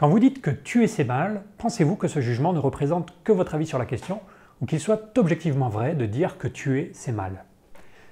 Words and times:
Quand 0.00 0.08
vous 0.08 0.18
dites 0.18 0.40
que 0.40 0.50
tuer 0.50 0.86
c'est 0.86 1.04
mal, 1.04 1.42
pensez-vous 1.58 1.94
que 1.94 2.08
ce 2.08 2.22
jugement 2.22 2.54
ne 2.54 2.58
représente 2.58 3.12
que 3.22 3.32
votre 3.32 3.54
avis 3.54 3.66
sur 3.66 3.78
la 3.78 3.84
question 3.84 4.20
ou 4.62 4.64
qu'il 4.64 4.80
soit 4.80 5.18
objectivement 5.18 5.68
vrai 5.68 5.94
de 5.94 6.06
dire 6.06 6.38
que 6.38 6.48
tuer 6.48 6.90
c'est 6.94 7.12
mal? 7.12 7.44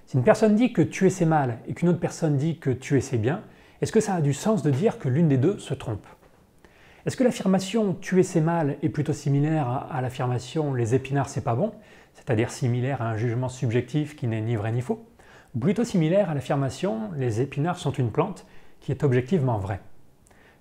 Si 0.05 0.19
une 0.19 0.23
personne 0.23 0.55
dit 0.55 0.75
que 0.75 0.83
tuer 0.83 1.09
c'est 1.09 1.25
mal 1.25 1.61
et 1.67 1.73
qu'une 1.73 1.89
autre 1.89 1.99
personne 1.99 2.37
dit 2.37 2.59
que 2.59 2.69
tuer 2.69 3.01
c'est 3.01 3.17
bien, 3.17 3.41
est-ce 3.81 3.91
que 3.91 4.01
ça 4.01 4.17
a 4.17 4.21
du 4.21 4.35
sens 4.35 4.63
de 4.63 4.71
dire 4.71 4.99
que 4.99 5.09
l'une 5.09 5.29
des 5.29 5.39
deux 5.39 5.59
se 5.59 5.73
trompe? 5.73 6.07
Est-ce 7.07 7.17
que 7.17 7.25
l'affirmation 7.25 7.95
tuer 7.95 8.23
c'est 8.23 8.43
mal 8.43 8.77
est 8.83 8.91
plutôt 8.91 9.15
similaire 9.15 9.87
à 9.91 10.03
l'affirmation 10.03 10.75
les 10.75 10.95
épinards 10.95 11.31
c'est 11.31 11.41
pas 11.41 11.55
bon, 11.55 11.73
c'est-à-dire 12.13 12.51
similaire 12.51 13.01
à 13.01 13.09
un 13.09 13.17
jugement 13.17 13.49
subjectif 13.49 14.15
qui 14.15 14.27
n'est 14.27 14.43
ni 14.43 14.57
vrai 14.57 14.73
ni 14.73 14.83
faux, 14.83 15.07
ou 15.55 15.59
plutôt 15.59 15.85
similaire 15.85 16.29
à 16.29 16.35
l'affirmation 16.35 17.11
les 17.17 17.41
épinards 17.41 17.79
sont 17.79 17.93
une 17.93 18.11
plante 18.11 18.45
qui 18.79 18.93
est 18.93 19.05
objectivement 19.05 19.57
vraie 19.57 19.81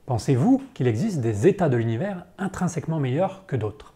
Pensez-vous 0.07 0.63
qu'il 0.73 0.87
existe 0.87 1.19
des 1.19 1.47
états 1.47 1.67
de 1.67 1.75
l'univers 1.75 2.23
intrinsèquement 2.37 2.97
meilleurs 2.97 3.45
que 3.45 3.57
d'autres? 3.57 3.93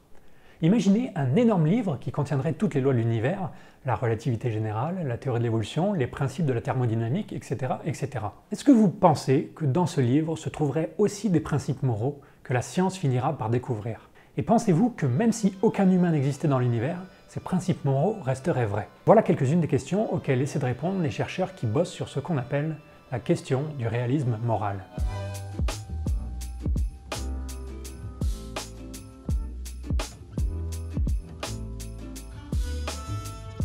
Imaginez 0.62 1.14
un 1.16 1.38
énorme 1.38 1.68
livre 1.68 1.98
qui 2.02 2.12
contiendrait 2.12 2.52
toutes 2.52 2.74
les 2.74 2.82
lois 2.82 2.92
de 2.92 2.98
l'univers, 2.98 3.50
la 3.86 3.96
relativité 3.96 4.52
générale, 4.52 5.06
la 5.08 5.18
théorie 5.18 5.40
de 5.40 5.46
l'évolution, 5.46 5.94
les 5.94 6.08
principes 6.08 6.46
de 6.46 6.52
la 6.52 6.60
thermodynamique, 6.60 7.32
etc. 7.32 7.76
etc. 7.86 8.26
Est-ce 8.52 8.66
que 8.66 8.74
vous 8.74 8.90
pensez 8.90 9.54
que 9.56 9.64
dans 9.64 9.86
ce 9.86 10.02
livre 10.02 10.36
se 10.36 10.50
trouveraient 10.50 10.94
aussi 10.98 11.30
des 11.30 11.40
principes 11.40 11.82
moraux 11.82 12.20
que 12.44 12.52
la 12.52 12.62
science 12.62 12.98
finira 12.98 13.38
par 13.38 13.50
découvrir? 13.50 14.10
Et 14.36 14.42
pensez-vous 14.42 14.90
que 14.90 15.06
même 15.06 15.32
si 15.32 15.56
aucun 15.62 15.90
humain 15.90 16.12
n'existait 16.12 16.50
dans 16.50 16.60
l'univers, 16.60 17.00
ces 17.30 17.40
principes 17.40 17.86
moraux 17.86 18.18
resteraient 18.22 18.66
vrais? 18.66 18.90
Voilà 19.06 19.24
quelques-unes 19.24 19.62
des 19.62 19.70
questions 19.70 20.14
auxquelles 20.14 20.42
essaient 20.42 20.60
de 20.60 20.66
répondre 20.66 21.02
les 21.02 21.10
chercheurs 21.10 21.56
qui 21.56 21.68
bossent 21.68 21.90
sur 21.90 22.10
ce 22.10 22.20
qu'on 22.20 22.38
appelle 22.38 22.76
la 23.14 23.20
question 23.20 23.64
du 23.80 23.88
réalisme 23.88 24.38
moral. 24.44 24.84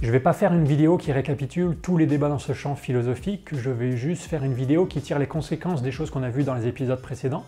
Je 0.03 0.09
ne 0.09 0.13
vais 0.13 0.21
pas 0.21 0.35
faire 0.35 0.53
une 0.53 0.67
vidéo 0.67 0.99
qui 0.99 1.11
récapitule 1.11 1.77
tous 1.77 1.97
les 1.97 2.07
débats 2.07 2.29
dans 2.29 2.39
ce 2.39 2.53
champ 2.53 2.77
philosophique, 2.77 3.49
je 3.53 3.71
vais 3.71 3.97
juste 3.97 4.25
faire 4.25 4.45
une 4.45 4.53
vidéo 4.53 4.85
qui 4.85 5.01
tire 5.01 5.19
les 5.19 5.27
conséquences 5.27 5.81
des 5.81 5.91
choses 5.91 6.11
qu'on 6.11 6.23
a 6.23 6.29
vues 6.29 6.45
dans 6.45 6.55
les 6.55 6.67
épisodes 6.67 7.01
précédents, 7.01 7.45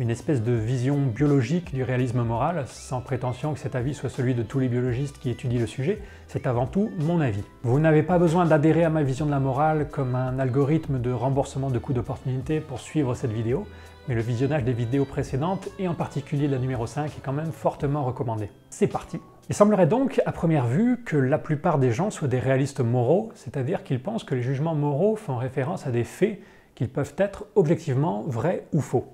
une 0.00 0.10
espèce 0.10 0.42
de 0.42 0.52
vision 0.52 0.98
biologique 0.98 1.72
du 1.72 1.84
réalisme 1.84 2.22
moral, 2.24 2.64
sans 2.66 3.00
prétention 3.00 3.54
que 3.54 3.60
cet 3.60 3.76
avis 3.76 3.94
soit 3.94 4.10
celui 4.10 4.34
de 4.34 4.42
tous 4.42 4.58
les 4.58 4.68
biologistes 4.68 5.18
qui 5.18 5.30
étudient 5.30 5.60
le 5.60 5.68
sujet, 5.68 6.02
c'est 6.26 6.48
avant 6.48 6.66
tout 6.66 6.90
mon 6.98 7.20
avis. 7.20 7.44
Vous 7.62 7.78
n'avez 7.78 8.02
pas 8.02 8.18
besoin 8.18 8.44
d'adhérer 8.44 8.82
à 8.82 8.90
ma 8.90 9.04
vision 9.04 9.26
de 9.26 9.30
la 9.30 9.40
morale 9.40 9.88
comme 9.88 10.16
un 10.16 10.40
algorithme 10.40 11.00
de 11.00 11.12
remboursement 11.12 11.70
de 11.70 11.78
coûts 11.78 11.92
d'opportunité 11.92 12.58
pour 12.58 12.80
suivre 12.80 13.14
cette 13.14 13.32
vidéo, 13.32 13.68
mais 14.08 14.16
le 14.16 14.20
visionnage 14.20 14.64
des 14.64 14.72
vidéos 14.72 15.04
précédentes, 15.04 15.68
et 15.78 15.86
en 15.86 15.94
particulier 15.94 16.48
la 16.48 16.58
numéro 16.58 16.88
5, 16.88 17.06
est 17.06 17.22
quand 17.24 17.32
même 17.32 17.52
fortement 17.52 18.02
recommandé. 18.02 18.50
C'est 18.68 18.88
parti 18.88 19.20
il 19.50 19.54
semblerait 19.54 19.86
donc, 19.86 20.22
à 20.24 20.32
première 20.32 20.66
vue, 20.66 21.02
que 21.04 21.16
la 21.16 21.38
plupart 21.38 21.78
des 21.78 21.92
gens 21.92 22.10
soient 22.10 22.28
des 22.28 22.38
réalistes 22.38 22.80
moraux, 22.80 23.30
c'est-à-dire 23.34 23.84
qu'ils 23.84 24.02
pensent 24.02 24.24
que 24.24 24.34
les 24.34 24.42
jugements 24.42 24.74
moraux 24.74 25.16
font 25.16 25.36
référence 25.36 25.86
à 25.86 25.90
des 25.90 26.04
faits 26.04 26.40
qu'ils 26.74 26.88
peuvent 26.88 27.14
être 27.18 27.46
objectivement 27.54 28.24
vrais 28.26 28.66
ou 28.72 28.80
faux. 28.80 29.06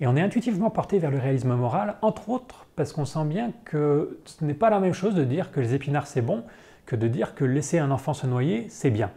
Et 0.00 0.06
on 0.08 0.16
est 0.16 0.20
intuitivement 0.20 0.70
porté 0.70 0.98
vers 0.98 1.12
le 1.12 1.18
réalisme 1.18 1.54
moral, 1.54 1.94
entre 2.02 2.28
autres 2.28 2.66
parce 2.74 2.92
qu'on 2.92 3.04
sent 3.04 3.24
bien 3.24 3.52
que 3.64 4.18
ce 4.24 4.44
n'est 4.44 4.54
pas 4.54 4.68
la 4.68 4.80
même 4.80 4.94
chose 4.94 5.14
de 5.14 5.22
dire 5.22 5.52
que 5.52 5.60
les 5.60 5.74
épinards 5.74 6.08
c'est 6.08 6.22
bon 6.22 6.42
que 6.86 6.96
de 6.96 7.06
dire 7.06 7.36
que 7.36 7.44
laisser 7.44 7.78
un 7.78 7.92
enfant 7.92 8.14
se 8.14 8.26
noyer 8.26 8.66
c'est 8.68 8.90
bien. 8.90 9.12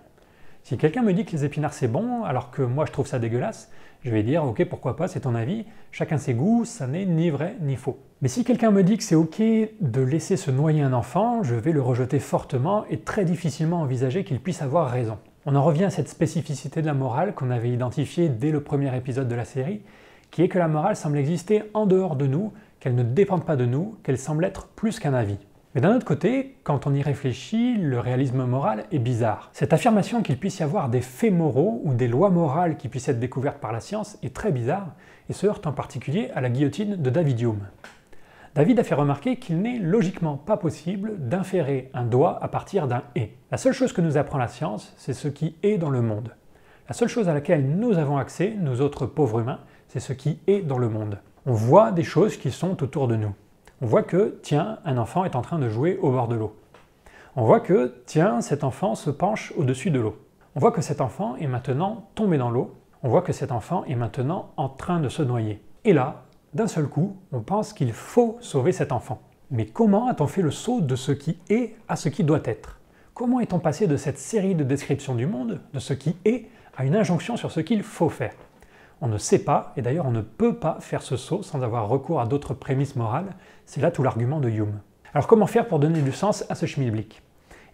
Si 0.62 0.78
quelqu'un 0.78 1.02
me 1.02 1.14
dit 1.14 1.26
que 1.26 1.32
les 1.32 1.44
épinards 1.44 1.74
c'est 1.74 1.88
bon, 1.88 2.24
alors 2.24 2.52
que 2.52 2.62
moi 2.62 2.86
je 2.86 2.92
trouve 2.92 3.08
ça 3.08 3.18
dégueulasse, 3.18 3.72
je 4.06 4.12
vais 4.12 4.22
dire 4.22 4.46
ok 4.46 4.64
pourquoi 4.66 4.96
pas, 4.96 5.08
c'est 5.08 5.22
ton 5.22 5.34
avis, 5.34 5.66
chacun 5.92 6.20
ses 6.20 6.36
goûts, 6.36 6.64
ça 6.64 6.86
n'est 6.86 7.08
ni 7.08 7.32
vrai 7.32 7.56
ni 7.62 7.76
faux. 7.76 7.98
Mais 8.22 8.28
si 8.28 8.44
quelqu'un 8.44 8.70
me 8.70 8.84
dit 8.84 8.98
que 8.98 9.04
c'est 9.04 9.16
ok 9.16 9.42
de 9.42 10.02
laisser 10.02 10.38
se 10.38 10.52
noyer 10.52 10.84
un 10.84 10.94
enfant, 10.94 11.42
je 11.42 11.56
vais 11.56 11.72
le 11.72 11.82
rejeter 11.82 12.20
fortement 12.20 12.86
et 12.86 13.00
très 13.00 13.26
difficilement 13.26 13.82
envisager 13.82 14.24
qu'il 14.24 14.40
puisse 14.40 14.62
avoir 14.62 14.92
raison. 14.92 15.18
On 15.48 15.56
en 15.56 15.64
revient 15.64 15.86
à 15.86 15.90
cette 15.90 16.08
spécificité 16.08 16.84
de 16.84 16.86
la 16.86 16.94
morale 16.94 17.34
qu'on 17.34 17.50
avait 17.50 17.72
identifiée 17.72 18.30
dès 18.30 18.52
le 18.52 18.62
premier 18.62 18.96
épisode 18.96 19.28
de 19.28 19.36
la 19.36 19.46
série, 19.46 19.82
qui 20.30 20.44
est 20.44 20.50
que 20.50 20.60
la 20.60 20.68
morale 20.68 20.96
semble 20.96 21.18
exister 21.18 21.64
en 21.74 21.88
dehors 21.88 22.16
de 22.16 22.28
nous, 22.28 22.54
qu'elle 22.80 22.96
ne 22.96 23.04
dépend 23.04 23.40
pas 23.40 23.56
de 23.56 23.66
nous, 23.66 23.96
qu'elle 24.04 24.20
semble 24.20 24.46
être 24.46 24.68
plus 24.68 25.00
qu'un 25.00 25.16
avis. 25.16 25.40
Mais 25.76 25.82
d'un 25.82 25.94
autre 25.94 26.06
côté, 26.06 26.56
quand 26.64 26.88
on 26.88 26.94
y 26.94 27.02
réfléchit, 27.02 27.76
le 27.76 28.00
réalisme 28.00 28.46
moral 28.46 28.86
est 28.94 29.00
bizarre. 29.00 29.50
Cette 29.52 29.74
affirmation 29.74 30.22
qu'il 30.22 30.40
puisse 30.40 30.60
y 30.60 30.64
avoir 30.64 30.88
des 30.88 31.02
faits 31.02 31.34
moraux 31.34 31.82
ou 31.84 31.94
des 31.94 32.08
lois 32.08 32.30
morales 32.30 32.78
qui 32.78 32.88
puissent 32.88 33.10
être 33.10 33.20
découvertes 33.20 33.60
par 33.60 33.74
la 33.74 33.82
science 33.82 34.18
est 34.24 34.34
très 34.34 34.54
bizarre 34.54 34.96
et 35.28 35.34
se 35.34 35.46
heurte 35.46 35.68
en 35.68 35.74
particulier 35.74 36.32
à 36.34 36.40
la 36.40 36.50
guillotine 36.50 36.96
de 36.96 37.10
David 37.10 37.42
Hume. 37.42 37.68
David 38.56 38.80
a 38.80 38.86
fait 38.86 38.96
remarquer 38.96 39.36
qu'il 39.36 39.62
n'est 39.62 39.78
logiquement 39.78 40.38
pas 40.38 40.56
possible 40.56 41.16
d'inférer 41.20 41.92
un 41.94 42.06
doigt 42.06 42.40
à 42.42 42.48
partir 42.48 42.88
d'un 42.88 43.04
et. 43.16 43.34
La 43.52 43.58
seule 43.58 43.74
chose 43.74 43.92
que 43.92 44.00
nous 44.00 44.16
apprend 44.16 44.38
la 44.38 44.48
science, 44.48 44.94
c'est 44.96 45.12
ce 45.12 45.28
qui 45.28 45.58
est 45.62 45.78
dans 45.78 45.90
le 45.90 46.02
monde. 46.02 46.32
La 46.88 46.94
seule 46.94 47.10
chose 47.10 47.28
à 47.28 47.34
laquelle 47.34 47.68
nous 47.68 47.98
avons 47.98 48.16
accès, 48.16 48.56
nous 48.58 48.80
autres 48.80 49.06
pauvres 49.06 49.42
humains, 49.42 49.60
c'est 49.90 50.00
ce 50.00 50.14
qui 50.14 50.40
est 50.48 50.62
dans 50.62 50.78
le 50.78 50.88
monde. 50.88 51.20
On 51.46 51.52
voit 51.52 51.92
des 51.92 52.04
choses 52.04 52.38
qui 52.38 52.50
sont 52.50 52.82
autour 52.82 53.10
de 53.10 53.18
nous 53.18 53.36
on 53.82 53.88
voit 53.88 54.04
que, 54.04 54.40
tiens, 54.42 54.80
un 54.86 54.98
enfant 54.98 55.26
est 55.26 55.36
en 55.36 55.42
train 55.42 55.60
de 55.60 55.68
jouer 55.68 55.98
au 56.02 56.12
bord 56.12 56.30
de 56.30 56.36
l'eau. 56.36 56.56
On 57.36 57.44
voit 57.44 57.60
que, 57.60 57.94
tiens, 58.06 58.40
cet 58.40 58.64
enfant 58.64 58.96
se 58.96 59.10
penche 59.10 59.54
au-dessus 59.58 59.92
de 59.92 60.00
l'eau. 60.00 60.18
On 60.56 60.62
voit 60.62 60.72
que 60.72 60.82
cet 60.82 61.02
enfant 61.02 61.36
est 61.36 61.48
maintenant 61.48 62.08
tombé 62.16 62.38
dans 62.38 62.50
l'eau. 62.50 62.74
On 63.04 63.10
voit 63.10 63.22
que 63.22 63.34
cet 63.34 63.52
enfant 63.52 63.84
est 63.84 63.96
maintenant 63.96 64.52
en 64.56 64.70
train 64.70 65.02
de 65.02 65.10
se 65.10 65.22
noyer. 65.22 65.62
Et 65.84 65.92
là, 65.92 66.24
d'un 66.54 66.68
seul 66.68 66.88
coup, 66.88 67.18
on 67.34 67.42
pense 67.42 67.74
qu'il 67.74 67.92
faut 67.92 68.38
sauver 68.40 68.72
cet 68.72 68.94
enfant. 68.94 69.22
Mais 69.52 69.66
comment 69.66 70.08
a-t-on 70.08 70.28
fait 70.28 70.42
le 70.42 70.52
saut 70.52 70.80
de 70.80 70.96
ce 70.96 71.12
qui 71.12 71.38
est 71.50 71.76
à 71.90 71.98
ce 71.98 72.08
qui 72.08 72.24
doit 72.24 72.40
être? 72.46 72.80
Comment 73.14 73.42
est-on 73.42 73.60
passé 73.60 73.88
de 73.88 73.98
cette 73.98 74.18
série 74.18 74.56
de 74.56 74.64
descriptions 74.64 75.16
du 75.16 75.28
monde, 75.28 75.60
de 75.74 75.80
ce 75.80 75.94
qui 75.94 76.16
est, 76.24 76.48
à 76.78 76.86
une 76.86 76.96
injonction 76.96 77.36
sur 77.36 77.52
ce 77.52 77.60
qu'il 77.60 77.84
faut 77.84 78.10
faire? 78.10 78.34
On 79.02 79.08
ne 79.08 79.18
sait 79.18 79.40
pas, 79.40 79.74
et 79.78 79.82
d'ailleurs 79.82 80.06
on 80.06 80.12
ne 80.12 80.22
peut 80.22 80.56
pas 80.56 80.78
faire 80.80 81.02
ce 81.02 81.18
saut 81.18 81.44
sans 81.44 81.64
avoir 81.64 81.88
recours 81.88 82.22
à 82.22 82.26
d'autres 82.26 82.54
prémices 82.54 82.96
morales, 82.96 83.36
c'est 83.66 83.82
là 83.82 83.92
tout 83.92 84.04
l'argument 84.04 84.40
de 84.40 84.50
Hume. 84.50 84.80
Alors 85.14 85.28
comment 85.28 85.48
faire 85.48 85.68
pour 85.68 85.80
donner 85.80 86.02
du 86.02 86.12
sens 86.12 86.46
à 86.50 86.56
ce 86.56 86.66
schmilblick? 86.66 87.22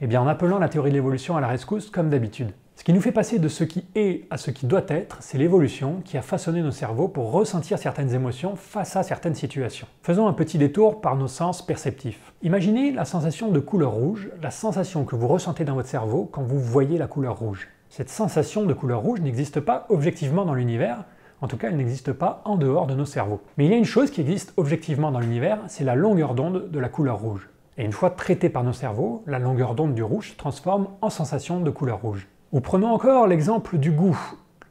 Eh 0.01 0.07
bien 0.07 0.21
en 0.21 0.27
appelant 0.27 0.59
la 0.59 0.69
théorie 0.69 0.89
de 0.89 0.95
l'évolution 0.95 1.37
à 1.37 1.41
la 1.41 1.47
rescousse 1.47 1.89
comme 1.89 2.09
d'habitude. 2.09 2.51
Ce 2.75 2.83
qui 2.83 2.93
nous 2.93 3.01
fait 3.01 3.11
passer 3.11 3.37
de 3.37 3.47
ce 3.47 3.63
qui 3.63 3.85
est 3.93 4.25
à 4.31 4.37
ce 4.37 4.49
qui 4.49 4.65
doit 4.65 4.85
être, 4.87 5.17
c'est 5.19 5.37
l'évolution 5.37 6.01
qui 6.03 6.17
a 6.17 6.23
façonné 6.23 6.63
nos 6.63 6.71
cerveaux 6.71 7.07
pour 7.07 7.31
ressentir 7.31 7.77
certaines 7.77 8.15
émotions 8.15 8.55
face 8.55 8.95
à 8.95 9.03
certaines 9.03 9.35
situations. 9.35 9.85
Faisons 10.01 10.27
un 10.27 10.33
petit 10.33 10.57
détour 10.57 11.01
par 11.01 11.15
nos 11.15 11.27
sens 11.27 11.63
perceptifs. 11.63 12.33
Imaginez 12.41 12.91
la 12.91 13.05
sensation 13.05 13.51
de 13.51 13.59
couleur 13.59 13.91
rouge, 13.91 14.31
la 14.41 14.49
sensation 14.49 15.05
que 15.05 15.15
vous 15.15 15.27
ressentez 15.27 15.63
dans 15.63 15.75
votre 15.75 15.89
cerveau 15.89 16.27
quand 16.31 16.41
vous 16.41 16.59
voyez 16.59 16.97
la 16.97 17.05
couleur 17.05 17.37
rouge. 17.37 17.67
Cette 17.91 18.09
sensation 18.09 18.65
de 18.65 18.73
couleur 18.73 19.01
rouge 19.01 19.19
n'existe 19.19 19.59
pas 19.59 19.85
objectivement 19.89 20.45
dans 20.45 20.53
l'univers, 20.53 21.03
en 21.41 21.49
tout 21.49 21.57
cas 21.57 21.67
elle 21.67 21.75
n'existe 21.75 22.13
pas 22.13 22.41
en 22.45 22.55
dehors 22.55 22.87
de 22.87 22.95
nos 22.95 23.03
cerveaux. 23.03 23.41
Mais 23.57 23.65
il 23.65 23.71
y 23.71 23.73
a 23.73 23.77
une 23.77 23.83
chose 23.83 24.11
qui 24.11 24.21
existe 24.21 24.53
objectivement 24.55 25.11
dans 25.11 25.19
l'univers, 25.19 25.59
c'est 25.67 25.83
la 25.83 25.93
longueur 25.93 26.33
d'onde 26.33 26.71
de 26.71 26.79
la 26.79 26.87
couleur 26.87 27.19
rouge. 27.19 27.49
Et 27.77 27.83
une 27.83 27.91
fois 27.91 28.09
traitée 28.09 28.47
par 28.47 28.63
nos 28.63 28.71
cerveaux, 28.71 29.23
la 29.27 29.39
longueur 29.39 29.75
d'onde 29.75 29.93
du 29.93 30.03
rouge 30.03 30.31
se 30.31 30.37
transforme 30.37 30.87
en 31.01 31.09
sensation 31.09 31.59
de 31.59 31.69
couleur 31.69 31.99
rouge. 31.99 32.29
Ou 32.53 32.61
prenons 32.61 32.93
encore 32.93 33.27
l'exemple 33.27 33.77
du 33.77 33.91
goût. 33.91 34.17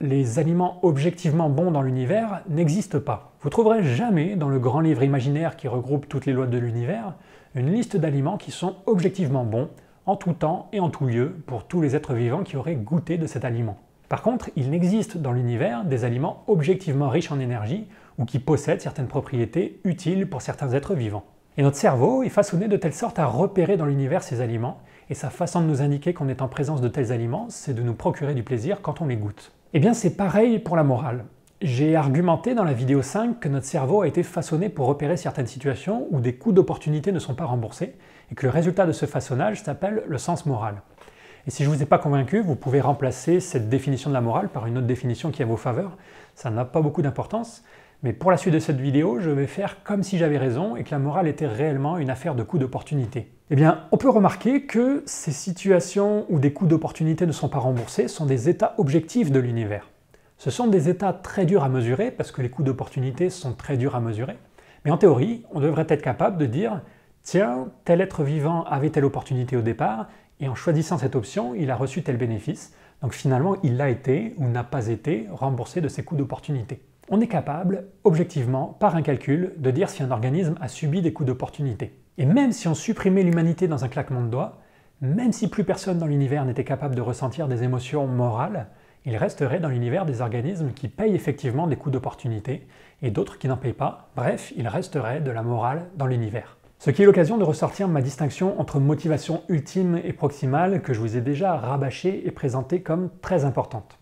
Les 0.00 0.38
aliments 0.38 0.78
objectivement 0.82 1.50
bons 1.50 1.72
dans 1.72 1.82
l'univers 1.82 2.40
n'existent 2.48 3.00
pas. 3.00 3.34
Vous 3.42 3.50
trouverez 3.50 3.82
jamais 3.82 4.34
dans 4.34 4.48
le 4.48 4.58
grand 4.58 4.80
livre 4.80 5.02
imaginaire 5.02 5.56
qui 5.56 5.68
regroupe 5.68 6.08
toutes 6.08 6.24
les 6.24 6.32
lois 6.32 6.46
de 6.46 6.56
l'univers 6.56 7.12
une 7.54 7.70
liste 7.70 7.98
d'aliments 7.98 8.38
qui 8.38 8.50
sont 8.50 8.76
objectivement 8.86 9.44
bons 9.44 9.68
en 10.10 10.16
tout 10.16 10.32
temps 10.32 10.68
et 10.72 10.80
en 10.80 10.90
tout 10.90 11.06
lieu 11.06 11.36
pour 11.46 11.64
tous 11.64 11.80
les 11.80 11.94
êtres 11.94 12.14
vivants 12.14 12.42
qui 12.42 12.56
auraient 12.56 12.74
goûté 12.74 13.16
de 13.16 13.28
cet 13.28 13.44
aliment. 13.44 13.78
Par 14.08 14.22
contre, 14.22 14.50
il 14.56 14.70
n'existe 14.70 15.18
dans 15.18 15.30
l'univers 15.30 15.84
des 15.84 16.04
aliments 16.04 16.42
objectivement 16.48 17.08
riches 17.08 17.30
en 17.30 17.38
énergie 17.38 17.86
ou 18.18 18.24
qui 18.24 18.40
possèdent 18.40 18.80
certaines 18.80 19.06
propriétés 19.06 19.80
utiles 19.84 20.28
pour 20.28 20.42
certains 20.42 20.72
êtres 20.72 20.94
vivants. 20.94 21.22
Et 21.56 21.62
notre 21.62 21.76
cerveau 21.76 22.24
est 22.24 22.28
façonné 22.28 22.66
de 22.66 22.76
telle 22.76 22.92
sorte 22.92 23.20
à 23.20 23.26
repérer 23.26 23.76
dans 23.76 23.86
l'univers 23.86 24.24
ces 24.24 24.40
aliments, 24.40 24.80
et 25.10 25.14
sa 25.14 25.30
façon 25.30 25.60
de 25.60 25.66
nous 25.66 25.80
indiquer 25.80 26.12
qu'on 26.12 26.28
est 26.28 26.42
en 26.42 26.48
présence 26.48 26.80
de 26.80 26.88
tels 26.88 27.12
aliments, 27.12 27.46
c'est 27.48 27.74
de 27.74 27.82
nous 27.82 27.94
procurer 27.94 28.34
du 28.34 28.42
plaisir 28.42 28.80
quand 28.82 29.00
on 29.00 29.06
les 29.06 29.16
goûte. 29.16 29.52
Eh 29.74 29.78
bien 29.78 29.94
c'est 29.94 30.16
pareil 30.16 30.58
pour 30.58 30.76
la 30.76 30.82
morale. 30.82 31.24
J'ai 31.62 31.94
argumenté 31.94 32.54
dans 32.54 32.64
la 32.64 32.72
vidéo 32.72 33.02
5 33.02 33.38
que 33.38 33.48
notre 33.50 33.66
cerveau 33.66 34.00
a 34.00 34.08
été 34.08 34.22
façonné 34.22 34.70
pour 34.70 34.86
repérer 34.86 35.18
certaines 35.18 35.46
situations 35.46 36.06
où 36.10 36.18
des 36.18 36.34
coûts 36.34 36.52
d'opportunité 36.52 37.12
ne 37.12 37.18
sont 37.18 37.34
pas 37.34 37.44
remboursés, 37.44 37.96
et 38.32 38.34
que 38.34 38.46
le 38.46 38.50
résultat 38.50 38.86
de 38.86 38.92
ce 38.92 39.04
façonnage 39.04 39.62
s'appelle 39.62 40.02
le 40.08 40.16
sens 40.16 40.46
moral. 40.46 40.80
Et 41.46 41.50
si 41.50 41.62
je 41.62 41.68
ne 41.68 41.74
vous 41.74 41.82
ai 41.82 41.86
pas 41.86 41.98
convaincu, 41.98 42.40
vous 42.40 42.56
pouvez 42.56 42.80
remplacer 42.80 43.40
cette 43.40 43.68
définition 43.68 44.08
de 44.08 44.14
la 44.14 44.22
morale 44.22 44.48
par 44.48 44.66
une 44.66 44.78
autre 44.78 44.86
définition 44.86 45.30
qui 45.30 45.42
est 45.42 45.44
à 45.44 45.48
vos 45.48 45.58
faveurs. 45.58 45.98
Ça 46.34 46.48
n'a 46.48 46.64
pas 46.64 46.80
beaucoup 46.80 47.02
d'importance, 47.02 47.62
mais 48.02 48.14
pour 48.14 48.30
la 48.30 48.38
suite 48.38 48.54
de 48.54 48.58
cette 48.58 48.80
vidéo, 48.80 49.20
je 49.20 49.28
vais 49.28 49.46
faire 49.46 49.82
comme 49.84 50.02
si 50.02 50.16
j'avais 50.16 50.38
raison 50.38 50.76
et 50.76 50.84
que 50.84 50.92
la 50.92 50.98
morale 50.98 51.28
était 51.28 51.46
réellement 51.46 51.98
une 51.98 52.08
affaire 52.08 52.34
de 52.34 52.42
coûts 52.42 52.56
d'opportunité. 52.56 53.30
Eh 53.50 53.54
bien, 53.54 53.84
on 53.92 53.98
peut 53.98 54.08
remarquer 54.08 54.62
que 54.62 55.02
ces 55.04 55.32
situations 55.32 56.24
où 56.30 56.38
des 56.38 56.54
coûts 56.54 56.66
d'opportunité 56.66 57.26
ne 57.26 57.32
sont 57.32 57.50
pas 57.50 57.58
remboursés 57.58 58.08
sont 58.08 58.24
des 58.24 58.48
états 58.48 58.74
objectifs 58.78 59.30
de 59.30 59.40
l'univers. 59.40 59.89
Ce 60.40 60.48
sont 60.48 60.68
des 60.68 60.88
états 60.88 61.12
très 61.12 61.44
durs 61.44 61.64
à 61.64 61.68
mesurer 61.68 62.10
parce 62.10 62.32
que 62.32 62.40
les 62.40 62.48
coûts 62.48 62.62
d'opportunité 62.62 63.28
sont 63.28 63.52
très 63.52 63.76
durs 63.76 63.94
à 63.94 64.00
mesurer. 64.00 64.38
Mais 64.86 64.90
en 64.90 64.96
théorie, 64.96 65.44
on 65.52 65.60
devrait 65.60 65.84
être 65.86 66.00
capable 66.00 66.38
de 66.38 66.46
dire 66.46 66.80
tiens, 67.22 67.68
tel 67.84 68.00
être 68.00 68.24
vivant 68.24 68.64
avait 68.64 68.88
telle 68.88 69.04
opportunité 69.04 69.54
au 69.58 69.60
départ, 69.60 70.08
et 70.40 70.48
en 70.48 70.54
choisissant 70.54 70.96
cette 70.96 71.14
option, 71.14 71.54
il 71.54 71.70
a 71.70 71.76
reçu 71.76 72.02
tel 72.02 72.16
bénéfice. 72.16 72.72
Donc 73.02 73.12
finalement, 73.12 73.56
il 73.62 73.82
a 73.82 73.90
été 73.90 74.32
ou 74.38 74.48
n'a 74.48 74.64
pas 74.64 74.86
été 74.86 75.26
remboursé 75.30 75.82
de 75.82 75.88
ses 75.88 76.04
coûts 76.04 76.16
d'opportunité. 76.16 76.80
On 77.10 77.20
est 77.20 77.28
capable, 77.28 77.88
objectivement, 78.04 78.78
par 78.80 78.96
un 78.96 79.02
calcul, 79.02 79.52
de 79.58 79.70
dire 79.70 79.90
si 79.90 80.02
un 80.02 80.10
organisme 80.10 80.54
a 80.62 80.68
subi 80.68 81.02
des 81.02 81.12
coûts 81.12 81.24
d'opportunité. 81.24 82.00
Et 82.16 82.24
même 82.24 82.52
si 82.52 82.66
on 82.66 82.74
supprimait 82.74 83.24
l'humanité 83.24 83.68
dans 83.68 83.84
un 83.84 83.88
claquement 83.88 84.22
de 84.22 84.28
doigts, 84.28 84.56
même 85.02 85.32
si 85.32 85.50
plus 85.50 85.64
personne 85.64 85.98
dans 85.98 86.06
l'univers 86.06 86.46
n'était 86.46 86.64
capable 86.64 86.94
de 86.94 87.02
ressentir 87.02 87.46
des 87.46 87.62
émotions 87.62 88.06
morales, 88.06 88.68
il 89.06 89.16
resterait 89.16 89.60
dans 89.60 89.68
l'univers 89.68 90.04
des 90.04 90.20
organismes 90.20 90.72
qui 90.72 90.88
payent 90.88 91.14
effectivement 91.14 91.66
des 91.66 91.76
coûts 91.76 91.90
d'opportunité 91.90 92.66
et 93.02 93.10
d'autres 93.10 93.38
qui 93.38 93.48
n'en 93.48 93.56
payent 93.56 93.72
pas. 93.72 94.10
Bref, 94.14 94.52
il 94.56 94.68
resterait 94.68 95.20
de 95.20 95.30
la 95.30 95.42
morale 95.42 95.86
dans 95.96 96.06
l'univers. 96.06 96.58
Ce 96.78 96.90
qui 96.90 97.02
est 97.02 97.06
l'occasion 97.06 97.38
de 97.38 97.44
ressortir 97.44 97.88
ma 97.88 98.02
distinction 98.02 98.60
entre 98.60 98.78
motivation 98.78 99.42
ultime 99.48 100.00
et 100.02 100.12
proximale 100.12 100.82
que 100.82 100.92
je 100.92 101.00
vous 101.00 101.16
ai 101.16 101.20
déjà 101.20 101.56
rabâchée 101.56 102.26
et 102.26 102.30
présentée 102.30 102.82
comme 102.82 103.10
très 103.20 103.44
importante. 103.44 103.98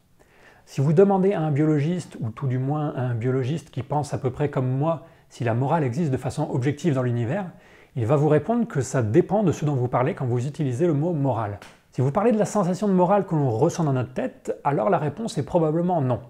Si 0.65 0.81
vous 0.81 0.93
demandez 0.93 1.33
à 1.33 1.41
un 1.41 1.51
biologiste, 1.51 2.17
ou 2.21 2.31
tout 2.31 2.47
du 2.47 2.59
moins 2.59 2.93
à 2.95 3.01
un 3.01 3.15
biologiste 3.15 3.71
qui 3.71 3.83
pense 3.83 4.15
à 4.15 4.19
peu 4.19 4.31
près 4.31 4.49
comme 4.49 4.69
moi, 4.69 5.07
si 5.29 5.43
la 5.45 5.55
morale 5.55 5.85
existe 5.85 6.11
de 6.11 6.17
façon 6.17 6.49
objective 6.53 6.95
dans 6.95 7.03
l'univers, 7.03 7.47
il 7.97 8.07
va 8.07 8.17
vous 8.17 8.29
répondre 8.29 8.67
que 8.67 8.81
ça 8.81 9.03
dépend 9.03 9.43
de 9.43 9.51
ce 9.53 9.65
dont 9.65 9.75
vous 9.75 9.89
parlez 9.89 10.15
quand 10.15 10.27
vous 10.27 10.47
utilisez 10.47 10.87
le 10.87 10.93
mot 10.93 11.13
morale. 11.13 11.59
Si 11.99 12.03
vous 12.03 12.13
parlez 12.13 12.31
de 12.31 12.39
la 12.39 12.45
sensation 12.45 12.87
de 12.87 12.93
morale 12.93 13.27
que 13.27 13.35
l'on 13.35 13.51
ressent 13.51 13.83
dans 13.83 13.93
notre 13.93 14.15
tête, 14.15 14.57
alors 14.63 14.89
la 14.89 14.99
réponse 14.99 15.37
est 15.37 15.43
probablement 15.43 16.01
non. 16.01 16.21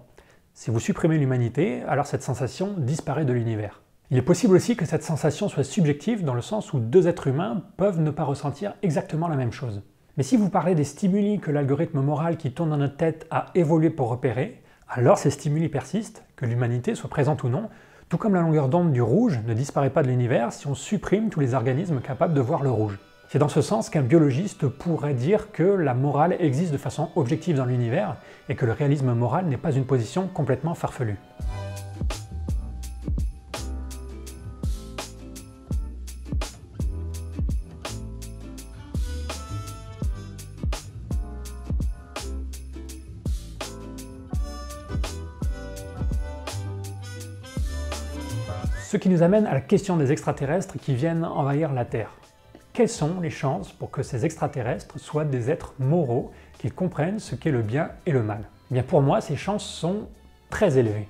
Si 0.55 0.71
vous 0.71 0.79
supprimez 0.79 1.19
l'humanité, 1.19 1.83
alors 1.87 2.07
cette 2.07 2.23
sensation 2.23 2.73
disparaît 2.75 3.23
de 3.23 3.33
l'univers. 3.33 3.83
Il 4.09 4.17
est 4.17 4.23
possible 4.23 4.55
aussi 4.55 4.75
que 4.75 4.85
cette 4.87 5.03
sensation 5.03 5.47
soit 5.47 5.63
subjective 5.63 6.23
dans 6.23 6.33
le 6.33 6.41
sens 6.41 6.73
où 6.73 6.79
deux 6.79 7.07
êtres 7.07 7.27
humains 7.27 7.61
peuvent 7.77 7.99
ne 7.99 8.09
pas 8.09 8.23
ressentir 8.23 8.73
exactement 8.81 9.27
la 9.27 9.35
même 9.35 9.51
chose. 9.51 9.83
Mais 10.17 10.23
si 10.23 10.37
vous 10.37 10.49
parlez 10.49 10.73
des 10.73 10.83
stimuli 10.83 11.39
que 11.39 11.51
l'algorithme 11.51 12.01
moral 12.01 12.37
qui 12.37 12.51
tourne 12.51 12.71
dans 12.71 12.77
notre 12.77 12.97
tête 12.97 13.27
a 13.29 13.51
évolué 13.53 13.91
pour 13.91 14.09
repérer, 14.09 14.63
alors 14.87 15.19
ces 15.19 15.29
stimuli 15.29 15.69
persistent, 15.69 16.23
que 16.35 16.47
l'humanité 16.47 16.95
soit 16.95 17.11
présente 17.11 17.43
ou 17.43 17.47
non, 17.47 17.69
tout 18.09 18.17
comme 18.17 18.33
la 18.33 18.41
longueur 18.41 18.69
d'onde 18.69 18.91
du 18.91 19.03
rouge 19.03 19.39
ne 19.45 19.53
disparaît 19.53 19.91
pas 19.91 20.01
de 20.01 20.07
l'univers 20.07 20.51
si 20.51 20.65
on 20.65 20.73
supprime 20.73 21.29
tous 21.29 21.41
les 21.41 21.53
organismes 21.53 21.99
capables 21.99 22.33
de 22.33 22.41
voir 22.41 22.63
le 22.63 22.71
rouge. 22.71 22.97
C'est 23.31 23.37
dans 23.37 23.47
ce 23.47 23.61
sens 23.61 23.91
qu'un 23.91 24.01
biologiste 24.01 24.67
pourrait 24.67 25.13
dire 25.13 25.51
que 25.51 25.61
la 25.61 25.93
morale 25.93 26.35
existe 26.39 26.71
de 26.71 26.79
façon 26.79 27.11
objective 27.15 27.55
dans 27.55 27.65
l'univers 27.65 28.15
et 28.49 28.55
que 28.55 28.65
le 28.65 28.71
réalisme 28.71 29.13
moral 29.13 29.45
n'est 29.45 29.55
pas 29.55 29.71
une 29.71 29.85
position 29.85 30.27
complètement 30.27 30.73
farfelue. 30.73 31.19
Ce 48.87 48.97
qui 48.97 49.09
nous 49.09 49.21
amène 49.21 49.45
à 49.45 49.53
la 49.53 49.61
question 49.61 49.97
des 49.97 50.11
extraterrestres 50.11 50.79
qui 50.79 50.95
viennent 50.95 51.23
envahir 51.23 51.71
la 51.73 51.85
Terre 51.85 52.09
quelles 52.79 52.87
sont 52.87 53.19
les 53.19 53.29
chances 53.29 53.73
pour 53.73 53.91
que 53.91 54.03
ces 54.03 54.23
extraterrestres 54.23 54.97
soient 55.01 55.25
des 55.25 55.51
êtres 55.51 55.73
moraux, 55.79 56.31
qu'ils 56.57 56.73
comprennent 56.73 57.19
ce 57.19 57.35
qu'est 57.35 57.51
le 57.51 57.61
bien 57.61 57.89
et 58.05 58.13
le 58.13 58.23
mal? 58.23 58.43
Eh 58.71 58.75
Bien 58.75 58.83
pour 58.83 59.01
moi, 59.01 59.19
ces 59.19 59.35
chances 59.35 59.65
sont 59.65 60.07
très 60.49 60.77
élevées. 60.77 61.09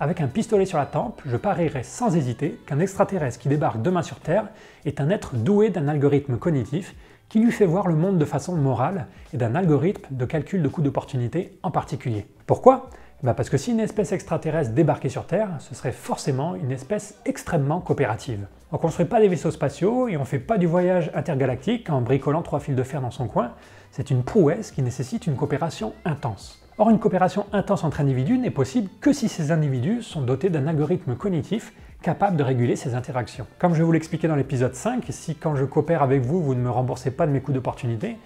Avec 0.00 0.20
un 0.20 0.26
pistolet 0.26 0.66
sur 0.66 0.76
la 0.76 0.86
tempe, 0.86 1.22
je 1.24 1.36
parierais 1.36 1.84
sans 1.84 2.16
hésiter 2.16 2.58
qu'un 2.66 2.80
extraterrestre 2.80 3.38
qui 3.38 3.48
débarque 3.48 3.80
demain 3.80 4.02
sur 4.02 4.18
Terre 4.18 4.48
est 4.86 5.00
un 5.00 5.08
être 5.08 5.36
doué 5.36 5.70
d'un 5.70 5.86
algorithme 5.86 6.36
cognitif 6.36 6.96
qui 7.28 7.38
lui 7.38 7.52
fait 7.52 7.64
voir 7.64 7.86
le 7.86 7.94
monde 7.94 8.18
de 8.18 8.24
façon 8.24 8.56
morale 8.56 9.06
et 9.32 9.36
d'un 9.36 9.54
algorithme 9.54 10.12
de 10.12 10.24
calcul 10.24 10.62
de 10.64 10.68
coûts 10.68 10.82
d'opportunité 10.82 11.60
en 11.62 11.70
particulier. 11.70 12.26
Pourquoi? 12.48 12.90
Parce 13.22 13.48
que 13.48 13.56
si 13.56 13.70
une 13.70 13.80
espèce 13.80 14.12
extraterrestre 14.12 14.72
débarquait 14.72 15.08
sur 15.08 15.26
Terre, 15.26 15.48
ce 15.58 15.74
serait 15.74 15.92
forcément 15.92 16.54
une 16.56 16.70
espèce 16.70 17.18
extrêmement 17.24 17.80
coopérative. 17.80 18.46
On 18.72 18.76
ne 18.76 18.80
construit 18.80 19.06
pas 19.06 19.20
des 19.20 19.28
vaisseaux 19.28 19.50
spatiaux 19.50 20.08
et 20.08 20.16
on 20.16 20.20
ne 20.20 20.26
fait 20.26 20.38
pas 20.38 20.58
du 20.58 20.66
voyage 20.66 21.10
intergalactique 21.14 21.88
en 21.90 22.00
bricolant 22.00 22.42
trois 22.42 22.60
fils 22.60 22.74
de 22.74 22.82
fer 22.82 23.00
dans 23.00 23.10
son 23.10 23.26
coin. 23.26 23.52
C'est 23.92 24.10
une 24.10 24.24
prouesse 24.24 24.72
qui 24.72 24.82
nécessite 24.82 25.26
une 25.26 25.36
coopération 25.36 25.94
intense. 26.04 26.60
Or, 26.76 26.90
une 26.90 26.98
coopération 26.98 27.46
intense 27.52 27.84
entre 27.84 28.00
individus 28.00 28.36
n'est 28.36 28.50
possible 28.50 28.90
que 29.00 29.12
si 29.12 29.28
ces 29.28 29.52
individus 29.52 30.02
sont 30.02 30.22
dotés 30.22 30.50
d'un 30.50 30.66
algorithme 30.66 31.14
cognitif 31.14 31.72
capable 32.02 32.36
de 32.36 32.42
réguler 32.42 32.74
ces 32.74 32.94
interactions. 32.94 33.46
Comme 33.58 33.74
je 33.74 33.82
vous 33.82 33.92
l'expliquais 33.92 34.28
dans 34.28 34.34
l'épisode 34.34 34.74
5, 34.74 35.04
si 35.10 35.36
quand 35.36 35.54
je 35.54 35.64
coopère 35.64 36.02
avec 36.02 36.22
vous, 36.22 36.42
vous 36.42 36.54
ne 36.54 36.60
me 36.60 36.70
remboursez 36.70 37.12
pas 37.12 37.26
de 37.26 37.32
mes 37.32 37.40
coûts 37.40 37.52
d'opportunité, 37.52 38.18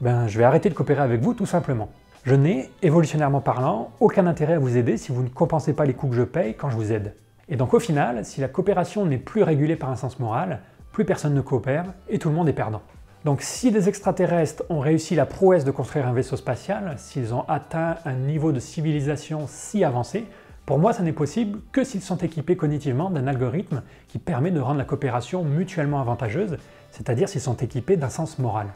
ben, 0.00 0.26
je 0.26 0.36
vais 0.36 0.44
arrêter 0.44 0.68
de 0.68 0.74
coopérer 0.74 1.00
avec 1.00 1.20
vous 1.20 1.32
tout 1.32 1.46
simplement. 1.46 1.88
Je 2.24 2.36
n'ai, 2.36 2.70
évolutionnairement 2.82 3.40
parlant, 3.40 3.90
aucun 3.98 4.28
intérêt 4.28 4.52
à 4.54 4.58
vous 4.60 4.76
aider 4.76 4.96
si 4.96 5.10
vous 5.10 5.24
ne 5.24 5.28
compensez 5.28 5.72
pas 5.72 5.84
les 5.84 5.92
coûts 5.92 6.06
que 6.06 6.14
je 6.14 6.22
paye 6.22 6.54
quand 6.54 6.70
je 6.70 6.76
vous 6.76 6.92
aide. 6.92 7.16
Et 7.48 7.56
donc 7.56 7.74
au 7.74 7.80
final, 7.80 8.24
si 8.24 8.40
la 8.40 8.46
coopération 8.46 9.04
n'est 9.04 9.18
plus 9.18 9.42
régulée 9.42 9.74
par 9.74 9.90
un 9.90 9.96
sens 9.96 10.20
moral, 10.20 10.60
plus 10.92 11.04
personne 11.04 11.34
ne 11.34 11.40
coopère 11.40 11.86
et 12.08 12.20
tout 12.20 12.28
le 12.28 12.36
monde 12.36 12.48
est 12.48 12.52
perdant. 12.52 12.80
Donc 13.24 13.42
si 13.42 13.72
des 13.72 13.88
extraterrestres 13.88 14.62
ont 14.68 14.78
réussi 14.78 15.16
la 15.16 15.26
prouesse 15.26 15.64
de 15.64 15.72
construire 15.72 16.06
un 16.06 16.12
vaisseau 16.12 16.36
spatial, 16.36 16.94
s'ils 16.96 17.34
ont 17.34 17.44
atteint 17.48 17.96
un 18.04 18.14
niveau 18.14 18.52
de 18.52 18.60
civilisation 18.60 19.46
si 19.48 19.82
avancé, 19.82 20.24
pour 20.64 20.78
moi 20.78 20.92
ça 20.92 21.02
n'est 21.02 21.12
possible 21.12 21.58
que 21.72 21.82
s'ils 21.82 22.02
sont 22.02 22.18
équipés 22.18 22.54
cognitivement 22.54 23.10
d'un 23.10 23.26
algorithme 23.26 23.82
qui 24.06 24.20
permet 24.20 24.52
de 24.52 24.60
rendre 24.60 24.78
la 24.78 24.84
coopération 24.84 25.42
mutuellement 25.42 26.00
avantageuse, 26.00 26.56
c'est-à-dire 26.92 27.28
s'ils 27.28 27.40
sont 27.40 27.56
équipés 27.56 27.96
d'un 27.96 28.10
sens 28.10 28.38
moral. 28.38 28.68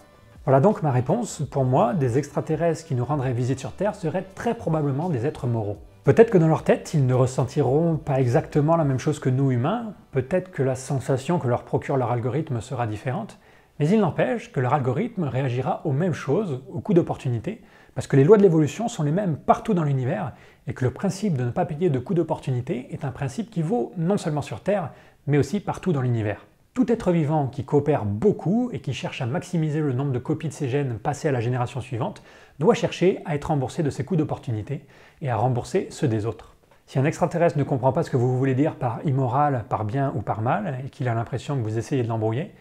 Voilà 0.47 0.61
donc 0.61 0.85
ma 0.85 0.93
réponse. 0.93 1.43
Pour 1.51 1.65
moi, 1.65 1.93
des 1.93 2.19
extraterrestres 2.19 2.85
qui 2.85 2.95
nous 2.95 3.05
rendraient 3.05 3.33
visite 3.33 3.59
sur 3.59 3.73
Terre 3.73 3.97
seraient 3.97 4.25
très 4.37 4.55
probablement 4.55 5.11
des 5.11 5.27
êtres 5.27 5.49
moraux. 5.49 5.79
Peut-être 6.05 6.31
que 6.31 6.39
dans 6.39 6.47
leur 6.47 6.63
tête, 6.63 6.95
ils 6.95 7.05
ne 7.05 7.15
ressentiront 7.15 7.97
pas 7.97 8.21
exactement 8.21 8.77
la 8.77 8.85
même 8.85 9.01
chose 9.01 9.19
que 9.19 9.29
nous 9.29 9.51
humains, 9.51 9.95
peut-être 10.13 10.53
que 10.53 10.63
la 10.63 10.77
sensation 10.77 11.41
que 11.41 11.49
leur 11.49 11.65
procure 11.65 11.97
leur 11.97 12.13
algorithme 12.13 12.61
sera 12.61 12.87
différente, 12.87 13.41
mais 13.81 13.89
il 13.89 13.99
n'empêche 13.99 14.53
que 14.53 14.61
leur 14.61 14.73
algorithme 14.73 15.25
réagira 15.25 15.81
aux 15.85 15.91
mêmes 15.91 16.15
choses, 16.15 16.63
aux 16.73 16.79
coûts 16.79 16.95
d'opportunité, 16.95 17.61
parce 17.97 18.07
que 18.07 18.15
les 18.15 18.23
lois 18.23 18.37
de 18.37 18.43
l'évolution 18.43 18.87
sont 18.87 19.03
les 19.03 19.11
mêmes 19.11 19.37
partout 19.37 19.75
dans 19.75 19.83
l'univers, 19.83 20.33
et 20.69 20.75
que 20.75 20.85
le 20.85 20.93
principe 20.93 21.37
de 21.37 21.43
ne 21.43 21.51
pas 21.51 21.67
payer 21.67 21.91
de 21.91 21.99
coûts 21.99 22.15
d'opportunité 22.15 22.87
est 22.93 23.05
un 23.05 23.11
principe 23.11 23.51
qui 23.51 23.63
vaut 23.63 23.93
non 23.97 24.17
seulement 24.17 24.43
sur 24.43 24.61
Terre, 24.61 24.93
mais 25.27 25.39
aussi 25.39 25.59
partout 25.59 25.93
dans 25.93 26.03
l'univers. 26.03 26.47
Tout 26.77 26.93
être 26.93 27.11
vivant 27.11 27.47
qui 27.47 27.65
coopère 27.65 28.05
beaucoup 28.05 28.69
et 28.71 28.81
qui 28.81 28.93
cherche 28.93 29.23
à 29.23 29.27
maximiser 29.27 29.81
le 29.81 29.95
nombre 29.95 30.13
de 30.13 30.19
copies 30.19 30.49
de 30.49 30.53
ses 30.53 30.69
gènes 30.69 30.99
passées 30.99 31.27
à 31.27 31.33
la 31.33 31.41
génération 31.41 31.81
suivante 31.81 32.23
doit 32.59 32.75
chercher 32.75 33.23
à 33.25 33.35
être 33.35 33.47
remboursé 33.47 33.83
de 33.83 33.89
ses 33.89 34.05
coûts 34.05 34.15
d'opportunité 34.15 34.83
et 35.23 35.31
à 35.31 35.39
rembourser 35.39 35.87
ceux 35.89 36.07
des 36.07 36.27
autres. 36.27 36.55
Si 36.87 36.99
un 36.99 37.07
extraterrestre 37.07 37.57
ne 37.57 37.65
comprend 37.65 37.93
pas 37.93 38.03
ce 38.03 38.11
que 38.11 38.19
vous 38.19 38.37
voulez 38.37 38.55
dire 38.55 38.75
par 38.75 39.01
immoral, 39.07 39.65
par 39.71 39.87
bien 39.87 40.13
ou 40.17 40.21
par 40.21 40.43
mal, 40.43 40.81
et 40.85 40.91
qu'il 40.91 41.09
a 41.09 41.15
l'impression 41.15 41.57
que 41.57 41.63
vous 41.63 41.79
essayez 41.79 42.03
de 42.03 42.09
l'embrouiller, 42.09 42.53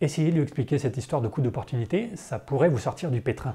essayez 0.00 0.32
de 0.32 0.34
lui 0.34 0.42
expliquer 0.42 0.78
cette 0.78 0.96
histoire 0.96 1.22
de 1.22 1.28
coûts 1.28 1.40
d'opportunité, 1.40 2.10
ça 2.16 2.40
pourrait 2.40 2.70
vous 2.70 2.78
sortir 2.78 3.12
du 3.12 3.20
pétrin. 3.20 3.54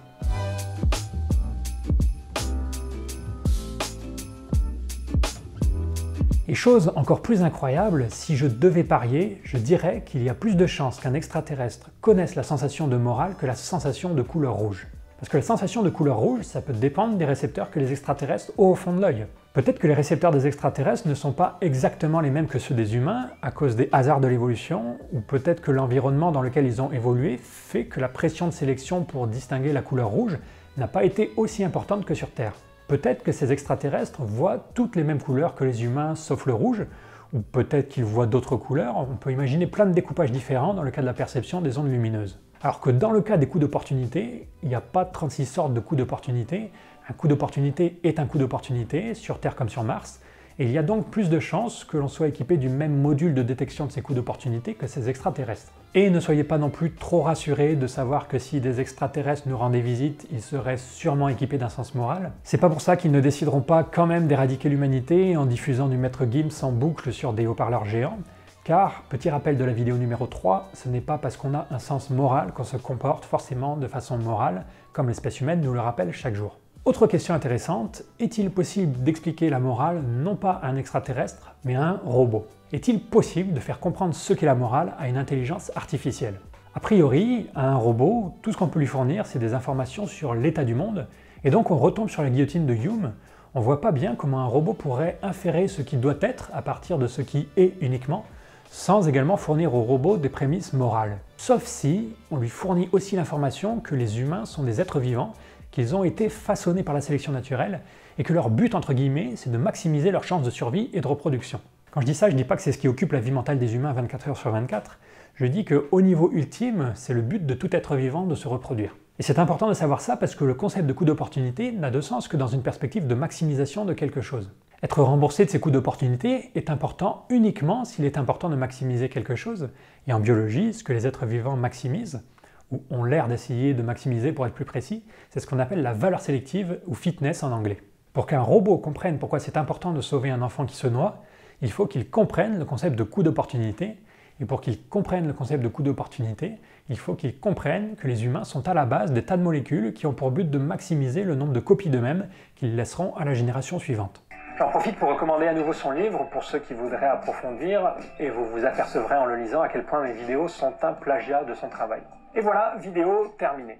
Et 6.47 6.53
chose 6.53 6.91
encore 6.95 7.23
plus 7.23 7.41
incroyable, 7.41 8.05
si 8.09 8.35
je 8.35 8.45
devais 8.45 8.83
parier, 8.83 9.41
je 9.43 9.57
dirais 9.57 10.03
qu'il 10.05 10.21
y 10.21 10.29
a 10.29 10.35
plus 10.35 10.55
de 10.55 10.67
chances 10.67 10.99
qu'un 10.99 11.15
extraterrestre 11.15 11.89
connaisse 12.01 12.35
la 12.35 12.43
sensation 12.43 12.87
de 12.87 12.97
morale 12.97 13.33
que 13.35 13.47
la 13.47 13.55
sensation 13.55 14.13
de 14.13 14.21
couleur 14.21 14.53
rouge. 14.53 14.85
Parce 15.17 15.27
que 15.27 15.37
la 15.37 15.43
sensation 15.43 15.81
de 15.81 15.89
couleur 15.89 16.17
rouge, 16.17 16.43
ça 16.43 16.61
peut 16.61 16.73
dépendre 16.73 17.17
des 17.17 17.25
récepteurs 17.25 17.71
que 17.71 17.79
les 17.79 17.91
extraterrestres 17.91 18.51
ont 18.59 18.67
au 18.67 18.75
fond 18.75 18.93
de 18.93 19.01
l'œil. 19.01 19.25
Peut-être 19.53 19.79
que 19.79 19.87
les 19.87 19.95
récepteurs 19.95 20.29
des 20.29 20.45
extraterrestres 20.45 21.07
ne 21.07 21.15
sont 21.15 21.31
pas 21.31 21.57
exactement 21.61 22.19
les 22.19 22.29
mêmes 22.29 22.45
que 22.45 22.59
ceux 22.59 22.75
des 22.75 22.95
humains 22.95 23.31
à 23.41 23.49
cause 23.49 23.75
des 23.75 23.89
hasards 23.91 24.21
de 24.21 24.27
l'évolution, 24.27 24.99
ou 25.13 25.21
peut-être 25.21 25.63
que 25.63 25.71
l'environnement 25.71 26.31
dans 26.31 26.43
lequel 26.43 26.67
ils 26.67 26.79
ont 26.79 26.91
évolué 26.91 27.39
fait 27.41 27.85
que 27.85 27.99
la 27.99 28.09
pression 28.09 28.45
de 28.45 28.53
sélection 28.53 29.03
pour 29.03 29.25
distinguer 29.25 29.73
la 29.73 29.81
couleur 29.81 30.09
rouge 30.09 30.37
n'a 30.77 30.87
pas 30.87 31.05
été 31.05 31.31
aussi 31.37 31.63
importante 31.63 32.05
que 32.05 32.13
sur 32.13 32.29
Terre. 32.29 32.53
Peut-être 32.87 33.23
que 33.23 33.31
ces 33.31 33.51
extraterrestres 33.51 34.21
voient 34.21 34.69
toutes 34.75 34.95
les 34.95 35.03
mêmes 35.03 35.21
couleurs 35.21 35.55
que 35.55 35.63
les 35.63 35.83
humains 35.83 36.13
sauf 36.13 36.45
le 36.45 36.53
rouge, 36.53 36.85
ou 37.33 37.39
peut-être 37.39 37.89
qu'ils 37.89 38.03
voient 38.03 38.27
d'autres 38.27 38.57
couleurs, 38.57 38.95
on 38.97 39.15
peut 39.15 39.31
imaginer 39.31 39.65
plein 39.65 39.87
de 39.87 39.93
découpages 39.93 40.31
différents 40.31 40.75
dans 40.75 40.83
le 40.83 40.91
cas 40.91 41.01
de 41.01 41.07
la 41.07 41.13
perception 41.13 41.61
des 41.61 41.79
ondes 41.79 41.89
lumineuses. 41.89 42.39
Alors 42.61 42.79
que 42.79 42.91
dans 42.91 43.11
le 43.11 43.21
cas 43.21 43.37
des 43.37 43.47
coups 43.47 43.61
d'opportunité, 43.61 44.47
il 44.61 44.69
n'y 44.69 44.75
a 44.75 44.81
pas 44.81 45.03
36 45.03 45.45
sortes 45.45 45.73
de 45.73 45.79
coups 45.79 45.97
d'opportunité, 45.97 46.71
un 47.09 47.13
coup 47.13 47.27
d'opportunité 47.27 47.99
est 48.03 48.19
un 48.19 48.25
coup 48.27 48.37
d'opportunité, 48.37 49.15
sur 49.15 49.39
Terre 49.39 49.55
comme 49.55 49.69
sur 49.69 49.83
Mars, 49.83 50.21
et 50.59 50.65
il 50.65 50.71
y 50.71 50.77
a 50.77 50.83
donc 50.83 51.09
plus 51.09 51.29
de 51.29 51.39
chances 51.39 51.83
que 51.83 51.97
l'on 51.97 52.07
soit 52.07 52.27
équipé 52.27 52.55
du 52.57 52.69
même 52.69 52.95
module 52.95 53.33
de 53.33 53.41
détection 53.41 53.87
de 53.87 53.91
ces 53.91 54.01
coups 54.01 54.15
d'opportunité 54.15 54.75
que 54.75 54.87
ces 54.87 55.09
extraterrestres. 55.09 55.73
Et 55.97 56.09
ne 56.09 56.19
soyez 56.19 56.43
pas 56.43 56.57
non 56.57 56.69
plus 56.69 56.91
trop 56.91 57.21
rassurés 57.21 57.77
de 57.77 57.87
savoir 57.87 58.27
que 58.27 58.37
si 58.37 58.59
des 58.59 58.81
extraterrestres 58.81 59.47
nous 59.47 59.57
rendaient 59.57 59.79
visite, 59.79 60.27
ils 60.29 60.41
seraient 60.41 60.75
sûrement 60.75 61.29
équipés 61.29 61.57
d'un 61.57 61.69
sens 61.69 61.95
moral. 61.95 62.33
C'est 62.43 62.57
pas 62.57 62.67
pour 62.69 62.81
ça 62.81 62.97
qu'ils 62.97 63.13
ne 63.13 63.21
décideront 63.21 63.61
pas 63.61 63.85
quand 63.85 64.05
même 64.05 64.27
d'éradiquer 64.27 64.67
l'humanité 64.67 65.37
en 65.37 65.45
diffusant 65.45 65.87
du 65.87 65.95
maître 65.95 66.25
Gims 66.29 66.63
en 66.63 66.73
boucle 66.73 67.13
sur 67.13 67.31
des 67.31 67.47
haut-parleurs 67.47 67.85
géants. 67.85 68.19
Car, 68.65 69.03
petit 69.07 69.29
rappel 69.29 69.57
de 69.57 69.63
la 69.63 69.71
vidéo 69.71 69.95
numéro 69.95 70.27
3, 70.27 70.67
ce 70.73 70.89
n'est 70.89 70.99
pas 70.99 71.17
parce 71.17 71.37
qu'on 71.37 71.53
a 71.53 71.65
un 71.71 71.79
sens 71.79 72.09
moral 72.09 72.51
qu'on 72.51 72.65
se 72.65 72.75
comporte 72.75 73.23
forcément 73.23 73.77
de 73.77 73.87
façon 73.87 74.17
morale, 74.17 74.65
comme 74.91 75.07
l'espèce 75.07 75.39
humaine 75.39 75.61
nous 75.61 75.71
le 75.71 75.79
rappelle 75.79 76.11
chaque 76.11 76.35
jour. 76.35 76.57
Autre 76.83 77.07
question 77.07 77.33
intéressante, 77.33 78.03
est-il 78.19 78.51
possible 78.51 79.01
d'expliquer 79.01 79.49
la 79.49 79.59
morale 79.59 80.03
non 80.05 80.35
pas 80.35 80.59
à 80.61 80.67
un 80.67 80.75
extraterrestre, 80.75 81.55
mais 81.63 81.75
à 81.75 81.83
un 81.83 82.01
robot? 82.03 82.47
Est-il 82.75 83.00
possible 83.00 83.53
de 83.53 83.62
faire 83.62 83.79
comprendre 83.79 84.13
ce 84.13 84.34
qu'est 84.34 84.46
la 84.46 84.53
morale 84.53 84.96
à 85.00 85.08
une 85.08 85.15
intelligence 85.15 85.72
artificielle? 85.77 86.41
A 86.74 86.82
priori, 86.82 87.48
à 87.55 87.70
un 87.70 87.77
robot, 87.77 88.34
tout 88.41 88.51
ce 88.51 88.58
qu'on 88.58 88.67
peut 88.67 88.79
lui 88.79 88.86
fournir, 88.86 89.25
c'est 89.27 89.39
des 89.39 89.53
informations 89.53 90.08
sur 90.08 90.36
l'état 90.36 90.65
du 90.65 90.75
monde, 90.75 91.08
et 91.46 91.51
donc 91.51 91.72
on 91.72 91.77
retombe 91.77 92.10
sur 92.10 92.22
la 92.22 92.29
guillotine 92.29 92.65
de 92.65 92.74
Hume, 92.74 93.13
on 93.53 93.62
voit 93.62 93.79
pas 93.79 93.94
bien 93.94 94.15
comment 94.15 94.41
un 94.41 94.48
robot 94.48 94.74
pourrait 94.74 95.17
inférer 95.24 95.70
ce 95.70 95.82
qui 95.82 95.96
doit 95.96 96.17
être 96.20 96.51
à 96.53 96.62
partir 96.62 96.98
de 96.98 97.08
ce 97.08 97.22
qui 97.22 97.48
est 97.55 97.75
uniquement, 97.79 98.25
sans 98.70 99.08
également 99.08 99.38
fournir 99.38 99.74
au 99.74 99.82
robot 99.84 100.17
des 100.17 100.27
prémices 100.27 100.74
morales. 100.74 101.20
Sauf 101.38 101.63
si 101.63 102.10
on 102.29 102.36
lui 102.36 102.50
fournit 102.50 102.89
aussi 102.91 103.15
l'information 103.15 103.79
que 103.79 103.96
les 103.96 104.20
humains 104.20 104.44
sont 104.44 104.63
des 104.63 104.82
êtres 104.82 105.00
vivants 105.00 105.32
qu'ils 105.72 105.96
ont 105.96 106.03
été 106.03 106.27
façonnés 106.27 106.84
par 106.84 106.94
la 106.94 107.00
sélection 107.00 107.32
naturelle 107.32 107.79
et 108.17 108.24
que 108.24 108.34
leur 108.34 108.50
but, 108.50 108.75
entre 108.75 108.91
guillemets, 108.91 109.32
c'est 109.38 109.50
de 109.50 109.58
maximiser 109.58 110.12
leurs 110.12 110.25
chances 110.25 110.44
de 110.44 110.50
survie 110.50 110.89
et 110.91 111.00
de 111.00 111.08
reproduction. 111.08 111.62
Quand 111.95 112.01
je 112.01 112.07
dis 112.07 112.13
ça, 112.13 112.27
je 112.27 112.33
ne 112.33 112.37
dis 112.37 112.43
pas 112.43 112.57
que 112.57 112.61
c'est 112.61 112.73
ce 112.73 112.77
qui 112.77 112.89
occupe 112.89 113.13
la 113.13 113.21
vie 113.21 113.31
mentale 113.31 113.57
des 113.57 113.73
humains 113.73 113.93
24 113.93 114.27
heures 114.27 114.35
sur 114.35 114.51
24, 114.51 114.99
je 115.35 115.45
dis 115.45 115.63
qu'au 115.63 116.01
niveau 116.01 116.29
ultime, 116.33 116.91
c'est 116.93 117.13
le 117.13 117.21
but 117.21 117.45
de 117.45 117.53
tout 117.53 117.73
être 117.73 117.95
vivant 117.95 118.25
de 118.25 118.35
se 118.35 118.49
reproduire. 118.49 118.97
Et 119.17 119.23
c'est 119.23 119.39
important 119.39 119.69
de 119.69 119.73
savoir 119.73 120.01
ça 120.01 120.17
parce 120.17 120.35
que 120.35 120.43
le 120.43 120.55
concept 120.55 120.87
de 120.87 120.91
coût 120.91 121.05
d'opportunité 121.05 121.71
n'a 121.71 121.91
de 121.91 122.01
sens 122.01 122.27
que 122.27 122.35
dans 122.35 122.47
une 122.47 122.63
perspective 122.63 123.07
de 123.07 123.15
maximisation 123.15 123.85
de 123.85 123.93
quelque 123.93 124.19
chose. 124.19 124.51
Être 124.83 125.03
remboursé 125.03 125.45
de 125.45 125.49
ses 125.49 125.61
coûts 125.61 125.71
d'opportunité 125.71 126.51
est 126.55 126.69
important 126.69 127.25
uniquement 127.29 127.85
s'il 127.85 128.03
est 128.03 128.17
important 128.17 128.49
de 128.49 128.57
maximiser 128.57 129.07
quelque 129.07 129.35
chose, 129.35 129.69
et 130.05 130.11
en 130.11 130.19
biologie, 130.19 130.73
ce 130.73 130.83
que 130.83 130.91
les 130.91 131.07
êtres 131.07 131.25
vivants 131.25 131.55
maximisent, 131.55 132.25
ou 132.73 132.83
ont 132.89 133.05
l'air 133.05 133.29
d'essayer 133.29 133.73
de 133.73 133.83
maximiser 133.83 134.33
pour 134.33 134.45
être 134.45 134.53
plus 134.53 134.65
précis, 134.65 135.05
c'est 135.29 135.39
ce 135.39 135.47
qu'on 135.47 135.59
appelle 135.59 135.81
la 135.81 135.93
valeur 135.93 136.19
sélective 136.19 136.77
ou 136.87 136.93
fitness 136.93 137.41
en 137.41 137.53
anglais. 137.53 137.77
Pour 138.11 138.25
qu'un 138.25 138.41
robot 138.41 138.79
comprenne 138.79 139.17
pourquoi 139.17 139.39
c'est 139.39 139.55
important 139.55 139.93
de 139.93 140.01
sauver 140.01 140.29
un 140.29 140.41
enfant 140.41 140.65
qui 140.65 140.75
se 140.75 140.87
noie, 140.87 141.23
il 141.62 141.71
faut 141.71 141.88
qu'il 141.88 142.09
comprenne 142.09 142.59
le 142.59 142.65
concept 142.65 142.95
de 142.95 143.03
coût 143.03 143.24
d'opportunité, 143.24 143.97
et 144.39 144.45
pour 144.45 144.59
qu'il 144.59 144.88
comprenne 144.88 145.27
le 145.27 145.33
concept 145.33 145.63
de 145.63 145.69
coût 145.69 145.83
d'opportunité, 145.83 146.55
il 146.89 146.97
faut 146.97 147.15
qu'il 147.15 147.39
comprenne 147.39 147.95
que 147.95 148.07
les 148.07 148.25
humains 148.25 148.43
sont 148.43 148.67
à 148.67 148.74
la 148.74 148.85
base 148.85 149.13
des 149.13 149.24
tas 149.24 149.38
de 149.38 149.43
molécules 149.43 149.93
qui 149.93 150.05
ont 150.05 150.13
pour 150.13 150.31
but 150.31 150.50
de 150.50 150.57
maximiser 150.57 151.24
le 151.24 151.35
nombre 151.35 151.53
de 151.53 151.59
copies 151.62 151.89
d'eux-mêmes 151.89 152.27
qu'ils 152.55 152.75
laisseront 152.75 153.15
à 153.15 153.24
la 153.24 153.33
génération 153.33 153.79
suivante. 153.79 154.21
J'en 154.57 154.69
profite 154.69 154.97
pour 154.97 155.09
recommander 155.09 155.47
à 155.47 155.53
nouveau 155.53 155.74
son 155.74 155.91
livre 155.91 156.29
pour 156.31 156.43
ceux 156.43 156.59
qui 156.59 156.74
voudraient 156.74 157.07
approfondir, 157.07 157.95
et 158.19 158.29
vous 158.29 158.45
vous 158.45 158.65
apercevrez 158.65 159.15
en 159.15 159.25
le 159.25 159.38
lisant 159.38 159.62
à 159.62 159.69
quel 159.69 159.85
point 159.85 160.03
mes 160.03 160.13
vidéos 160.13 160.47
sont 160.47 160.74
un 160.81 160.93
plagiat 160.93 161.43
de 161.45 161.53
son 161.53 161.69
travail. 161.69 162.01
Et 162.35 162.41
voilà, 162.41 162.75
vidéo 162.79 163.33
terminée. 163.38 163.79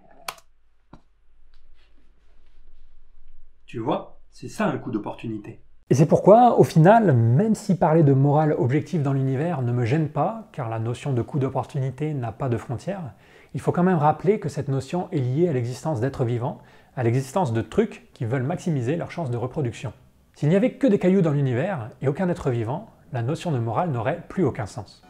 Tu 3.65 3.79
vois, 3.79 4.20
c'est 4.29 4.48
ça 4.48 4.65
un 4.65 4.77
coup 4.77 4.91
d'opportunité. 4.91 5.64
Et 5.92 5.94
c'est 5.94 6.08
pourquoi, 6.08 6.58
au 6.60 6.63
final, 6.63 7.13
même 7.13 7.54
si 7.54 7.75
parler 7.75 8.01
de 8.01 8.13
morale 8.13 8.56
objective 8.58 9.04
dans 9.04 9.13
l'univers 9.13 9.62
ne 9.62 9.72
me 9.72 9.86
gêne 9.86 10.10
pas, 10.10 10.48
car 10.51 10.68
la 10.68 10.80
notion 10.80 11.13
de 11.13 11.22
coup 11.22 11.38
d'opportunité 11.38 12.15
n'a 12.15 12.32
pas 12.32 12.50
de 12.50 12.58
frontières, 12.58 13.13
il 13.54 13.62
faut 13.62 13.72
quand 13.72 13.84
même 13.84 14.00
rappeler 14.00 14.39
que 14.39 14.50
cette 14.50 14.68
notion 14.68 15.08
est 15.12 15.20
liée 15.20 15.48
à 15.48 15.54
l'existence 15.54 16.01
d'êtres 16.01 16.25
vivants, 16.25 16.58
à 16.96 17.04
l'existence 17.04 17.54
de 17.54 17.62
trucs 17.62 18.12
qui 18.13 18.25
veulent 18.25 18.42
maximiser 18.42 18.96
leurs 18.96 19.12
chances 19.12 19.30
de 19.30 19.38
reproduction. 19.38 19.94
S'il 20.34 20.50
n'y 20.50 20.56
avait 20.56 20.72
que 20.72 20.88
des 20.88 20.98
cailloux 20.98 21.22
dans 21.22 21.30
l'univers 21.30 21.92
et 22.01 22.08
aucun 22.08 22.30
être 22.30 22.50
vivant, 22.50 22.89
la 23.13 23.22
notion 23.22 23.51
de 23.51 23.60
morale 23.60 23.92
n'aurait 23.92 24.24
plus 24.27 24.44
aucun 24.44 24.65
sens. 24.65 25.04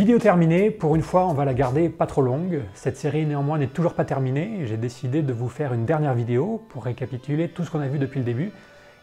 Vidéo 0.00 0.18
terminée, 0.18 0.70
pour 0.70 0.96
une 0.96 1.02
fois 1.02 1.26
on 1.26 1.34
va 1.34 1.44
la 1.44 1.52
garder 1.52 1.90
pas 1.90 2.06
trop 2.06 2.22
longue. 2.22 2.62
Cette 2.72 2.96
série 2.96 3.26
néanmoins 3.26 3.58
n'est 3.58 3.66
toujours 3.66 3.92
pas 3.92 4.06
terminée, 4.06 4.62
j'ai 4.64 4.78
décidé 4.78 5.20
de 5.20 5.34
vous 5.34 5.50
faire 5.50 5.74
une 5.74 5.84
dernière 5.84 6.14
vidéo 6.14 6.62
pour 6.70 6.84
récapituler 6.84 7.50
tout 7.50 7.64
ce 7.64 7.70
qu'on 7.70 7.80
a 7.80 7.86
vu 7.86 7.98
depuis 7.98 8.18
le 8.18 8.24
début. 8.24 8.50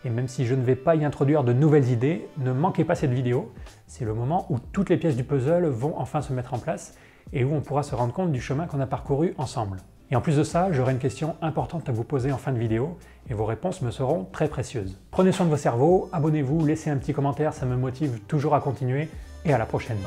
Et 0.06 0.10
même 0.10 0.28
si 0.28 0.48
je 0.48 0.56
ne 0.56 0.64
vais 0.64 0.76
pas 0.76 0.96
y 0.96 1.06
introduire 1.06 1.44
de 1.44 1.54
nouvelles 1.54 1.92
idées, 1.92 2.28
ne 2.40 2.52
manquez 2.52 2.84
pas 2.84 2.96
cette 2.96 3.12
vidéo. 3.12 3.54
C'est 3.86 4.06
le 4.06 4.16
moment 4.16 4.48
où 4.50 4.58
toutes 4.58 4.90
les 4.90 4.98
pièces 4.98 5.16
du 5.16 5.24
puzzle 5.24 5.68
vont 5.68 5.94
enfin 6.00 6.24
se 6.24 6.34
mettre 6.34 6.56
en 6.56 6.58
place 6.58 6.96
et 7.32 7.44
où 7.44 7.54
on 7.54 7.62
pourra 7.62 7.84
se 7.84 7.94
rendre 7.94 8.12
compte 8.12 8.32
du 8.32 8.42
chemin 8.42 8.66
qu'on 8.66 8.80
a 8.80 8.88
parcouru 8.88 9.36
ensemble. 9.38 9.78
Et 10.10 10.16
en 10.16 10.22
plus 10.22 10.38
de 10.38 10.44
ça, 10.44 10.72
j'aurai 10.72 10.94
une 10.94 10.98
question 10.98 11.36
importante 11.44 11.88
à 11.90 11.92
vous 11.92 12.06
poser 12.06 12.32
en 12.32 12.38
fin 12.38 12.54
de 12.54 12.58
vidéo, 12.58 12.98
et 13.30 13.36
vos 13.36 13.46
réponses 13.46 13.84
me 13.84 13.92
seront 13.92 14.26
très 14.32 14.48
précieuses. 14.48 14.98
Prenez 15.12 15.32
soin 15.32 15.46
de 15.46 15.52
vos 15.52 15.58
cerveaux, 15.58 16.10
abonnez-vous, 16.12 16.66
laissez 16.66 16.90
un 16.90 16.98
petit 16.98 17.14
commentaire, 17.14 17.54
ça 17.54 17.68
me 17.68 17.76
motive 17.76 18.22
toujours 18.28 18.56
à 18.56 18.62
continuer, 18.62 19.10
et 19.46 19.54
à 19.54 19.58
la 19.58 19.66
prochaine. 19.66 19.98